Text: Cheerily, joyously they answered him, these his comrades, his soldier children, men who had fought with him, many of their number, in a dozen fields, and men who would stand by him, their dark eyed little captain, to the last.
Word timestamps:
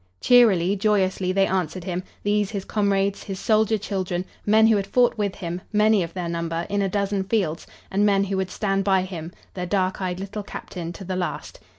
Cheerily, 0.19 0.75
joyously 0.75 1.31
they 1.31 1.45
answered 1.45 1.83
him, 1.83 2.01
these 2.23 2.49
his 2.49 2.65
comrades, 2.65 3.21
his 3.21 3.39
soldier 3.39 3.77
children, 3.77 4.25
men 4.47 4.65
who 4.65 4.75
had 4.75 4.87
fought 4.87 5.15
with 5.15 5.35
him, 5.35 5.61
many 5.71 6.01
of 6.01 6.15
their 6.15 6.27
number, 6.27 6.65
in 6.71 6.81
a 6.81 6.89
dozen 6.89 7.23
fields, 7.23 7.67
and 7.91 8.03
men 8.03 8.23
who 8.23 8.37
would 8.37 8.49
stand 8.49 8.83
by 8.83 9.03
him, 9.03 9.31
their 9.53 9.67
dark 9.67 10.01
eyed 10.01 10.19
little 10.19 10.41
captain, 10.41 10.91
to 10.93 11.03
the 11.03 11.15
last. 11.15 11.59